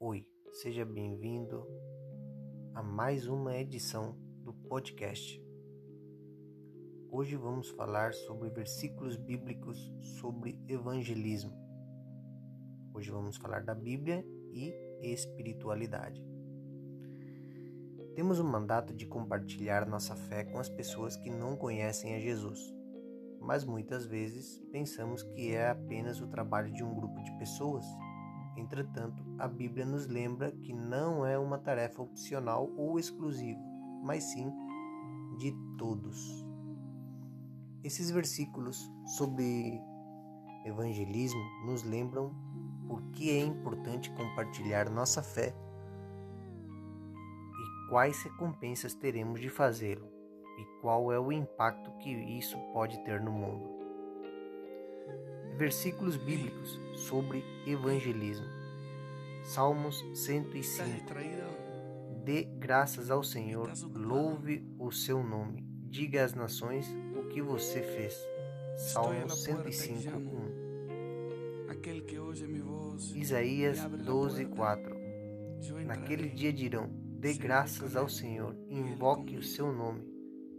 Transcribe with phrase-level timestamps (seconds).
[0.00, 1.64] Oi, seja bem-vindo
[2.74, 5.40] a mais uma edição do podcast.
[7.12, 9.78] Hoje vamos falar sobre versículos bíblicos
[10.20, 11.56] sobre evangelismo.
[12.92, 16.20] Hoje vamos falar da Bíblia e espiritualidade.
[18.16, 22.60] Temos o mandato de compartilhar nossa fé com as pessoas que não conhecem a Jesus,
[23.40, 27.86] mas muitas vezes pensamos que é apenas o trabalho de um grupo de pessoas
[28.56, 33.60] Entretanto, a Bíblia nos lembra que não é uma tarefa opcional ou exclusiva,
[34.02, 34.52] mas sim
[35.38, 36.44] de todos.
[37.82, 39.80] Esses versículos sobre
[40.64, 42.32] evangelismo nos lembram
[42.86, 45.54] por que é importante compartilhar nossa fé
[47.52, 50.08] e quais recompensas teremos de fazê-lo
[50.58, 53.83] e qual é o impacto que isso pode ter no mundo
[55.56, 58.46] versículos bíblicos sobre evangelismo.
[59.44, 60.86] Salmos 105.
[62.24, 68.18] Dê graças ao Senhor, louve o seu nome, diga às nações o que você fez.
[68.76, 70.64] Salmos 105, 1.
[73.14, 74.96] Isaías 12, 4.
[75.84, 80.02] Naquele dia dirão: Dê graças ao Senhor, invoque o seu nome,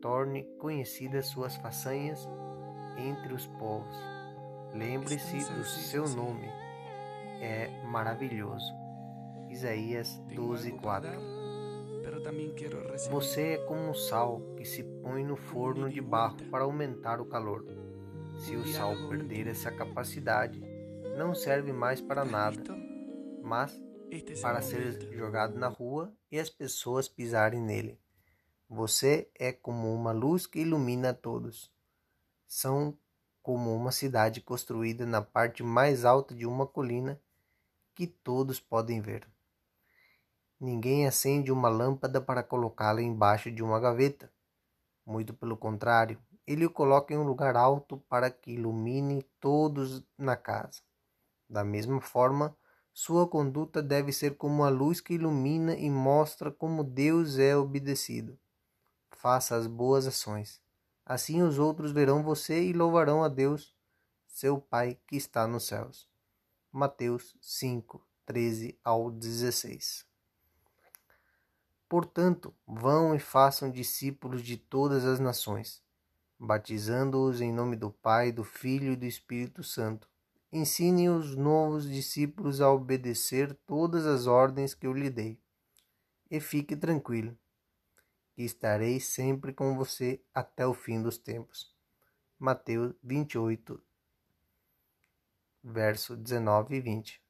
[0.00, 2.28] torne conhecidas suas façanhas
[2.98, 4.15] entre os povos.
[4.72, 6.46] Lembre-se do seu nome.
[7.40, 8.72] É maravilhoso.
[9.50, 11.10] Isaías 12, 4.
[13.10, 17.26] Você é como um sal que se põe no forno de barro para aumentar o
[17.26, 17.64] calor.
[18.38, 20.60] Se o sal perder essa capacidade,
[21.16, 22.76] não serve mais para nada,
[23.42, 23.80] mas
[24.40, 27.98] para ser jogado na rua e as pessoas pisarem nele.
[28.68, 31.72] Você é como uma luz que ilumina a todos.
[32.46, 32.96] São
[33.46, 37.22] como uma cidade construída na parte mais alta de uma colina
[37.94, 39.24] que todos podem ver.
[40.58, 44.32] Ninguém acende uma lâmpada para colocá-la embaixo de uma gaveta.
[45.06, 50.34] Muito pelo contrário, ele o coloca em um lugar alto para que ilumine todos na
[50.34, 50.82] casa.
[51.48, 52.52] Da mesma forma,
[52.92, 58.36] sua conduta deve ser como a luz que ilumina e mostra como Deus é obedecido.
[59.12, 60.65] Faça as boas ações
[61.08, 63.72] Assim os outros verão você e louvarão a Deus,
[64.26, 66.08] seu Pai que está nos céus.
[66.72, 70.04] Mateus 5, 13 ao 16.
[71.88, 75.80] Portanto, vão e façam discípulos de todas as nações,
[76.36, 80.08] batizando-os em nome do Pai, do Filho e do Espírito Santo.
[80.52, 85.38] Ensine os novos discípulos a obedecer todas as ordens que eu lhe dei.
[86.28, 87.38] E fique tranquilo
[88.36, 91.74] que estarei sempre com você até o fim dos tempos.
[92.38, 93.82] Mateus 28,
[95.64, 97.22] verso 19 e 20.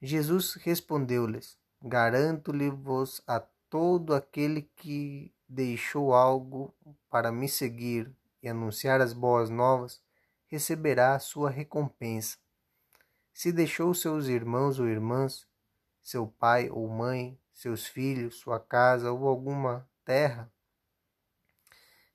[0.00, 6.74] Jesus respondeu-lhes: Garanto-lhe-vos a todo aquele que deixou algo
[7.10, 8.10] para me seguir
[8.42, 10.00] e anunciar as boas novas,
[10.46, 12.38] receberá a sua recompensa.
[13.34, 15.46] Se deixou seus irmãos ou irmãs,
[16.02, 20.52] seu pai ou mãe, seus filhos, sua casa ou alguma terra,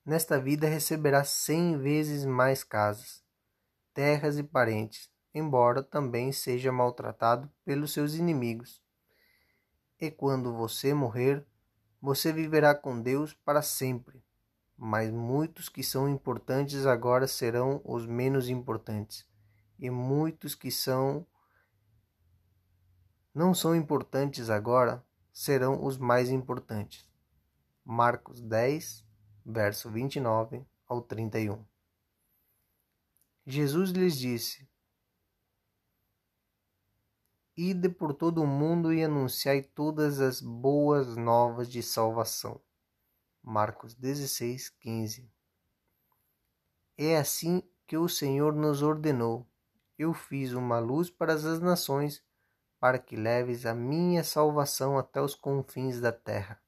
[0.06, 3.24] nesta vida receberá cem vezes mais casas,
[3.92, 8.84] terras e parentes, embora também seja maltratado pelos seus inimigos.
[10.00, 11.44] E quando você morrer,
[12.00, 14.24] você viverá com Deus para sempre.
[14.78, 19.28] Mas muitos que são importantes agora serão os menos importantes,
[19.80, 21.26] e muitos que são
[23.34, 27.10] não são importantes agora serão os mais importantes.
[27.84, 29.06] Marcos 10,
[29.46, 31.66] verso 29 ao 31.
[33.46, 34.70] Jesus lhes disse:
[37.58, 42.62] Ide por todo o mundo e anunciai todas as boas novas de salvação.
[43.44, 45.32] Marcos 16, 15.
[46.98, 49.48] É assim que o Senhor nos ordenou.
[49.98, 52.24] Eu fiz uma luz para as nações
[52.82, 56.60] para que leves a minha salvação até os confins da terra.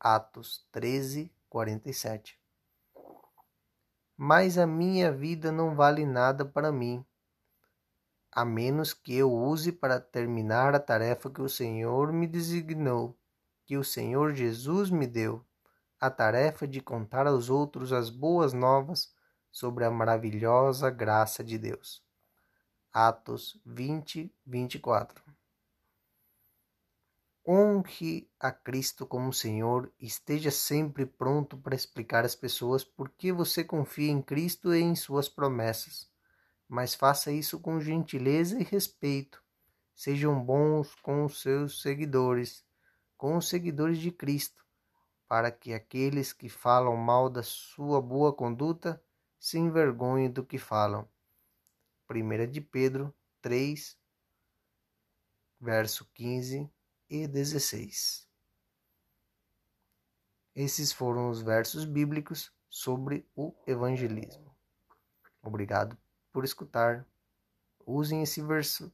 [0.00, 2.40] Atos 13, 47.
[4.16, 7.04] Mas a minha vida não vale nada para mim,
[8.32, 13.14] a menos que eu use para terminar a tarefa que o Senhor me designou,
[13.66, 15.44] que o Senhor Jesus me deu,
[16.00, 19.14] a tarefa de contar aos outros as boas novas
[19.50, 22.02] sobre a maravilhosa graça de Deus.
[22.90, 25.31] Atos 20, 24.
[27.44, 33.32] Honre a Cristo como Senhor e esteja sempre pronto para explicar às pessoas por que
[33.32, 36.08] você confia em Cristo e em suas promessas.
[36.68, 39.42] Mas faça isso com gentileza e respeito,
[39.94, 42.64] Sejam bons com os seus seguidores,
[43.16, 44.64] com os seguidores de Cristo,
[45.28, 49.02] para que aqueles que falam mal da sua boa conduta
[49.38, 51.08] se envergonhem do que falam.
[52.08, 53.98] 1 de Pedro 3,
[55.60, 56.70] verso 15
[57.12, 58.26] e 16.
[60.54, 64.56] Esses foram os versos bíblicos sobre o evangelismo.
[65.42, 65.94] Obrigado
[66.32, 67.06] por escutar.
[67.84, 68.90] Usem esse verso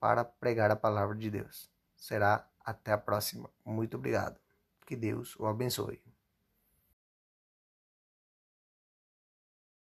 [0.00, 1.70] para pregar a palavra de Deus.
[1.94, 3.50] Será até a próxima.
[3.62, 4.40] Muito obrigado.
[4.86, 6.02] Que Deus o abençoe.